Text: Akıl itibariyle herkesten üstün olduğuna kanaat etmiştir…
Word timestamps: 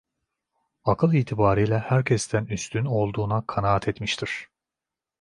Akıl 0.83 1.13
itibariyle 1.13 1.79
herkesten 1.79 2.45
üstün 2.45 2.85
olduğuna 2.85 3.47
kanaat 3.47 3.87
etmiştir… 3.87 4.49